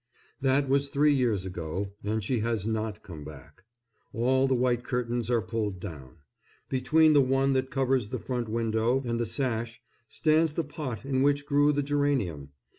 [0.41, 3.65] That was three years ago, and she has not come back.
[4.13, 6.15] All the white curtains are pulled down.
[6.69, 11.21] Between the one that covers the front window and the sash stands the pot in
[11.21, 12.49] which grew the geranium.